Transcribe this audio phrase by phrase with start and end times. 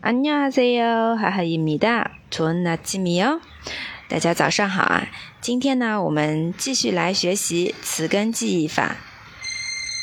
[0.00, 3.40] 안녕하세요，哈哈，伊米达，春那吉米哦，
[4.08, 5.08] 大家早上好啊！
[5.40, 8.96] 今天呢，我们继续来学习词根记忆法。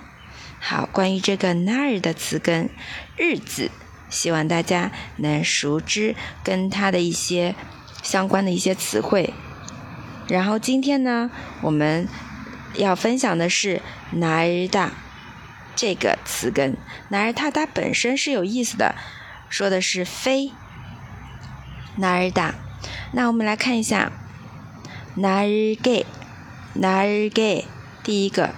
[0.59, 2.70] 好，关于这个那儿的词根
[3.16, 3.72] 日子，
[4.09, 7.55] 希望大家能熟知跟它的一些
[8.04, 9.34] 相关的一些词汇。
[10.27, 11.31] 然后今天呢，
[11.62, 12.08] 我们
[12.76, 13.81] 要分享的是
[14.13, 14.90] 나르다
[15.76, 16.76] 这个词根。
[17.09, 18.95] 나르다它本身是有意思的，
[19.49, 20.52] 说的是飞。
[21.98, 22.55] 나르다
[23.15, 24.11] 那我们来看一下，
[25.16, 25.47] 哪儿
[25.83, 26.07] 给，
[26.73, 27.67] 哪儿给，
[28.03, 28.55] 第一个，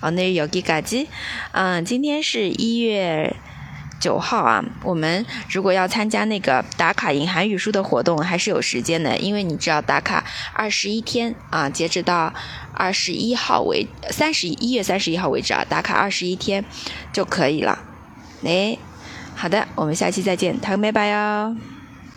[0.00, 1.06] 哦，那有给嘎叽？
[1.52, 3.36] 嗯，今天是一月。
[4.00, 10.24] 九号啊，我们如果要参加那个打卡银韩语书的活动，还是有时间的，因为你只要打卡
[10.54, 12.32] 二十一天啊，截止到
[12.74, 16.64] 二十一号为三十一月三十一号为止啊，打卡二十一天
[17.12, 17.78] 就可以了。
[18.42, 18.78] 哎，
[19.36, 21.79] 好的，我们下期再见，拜拜哟。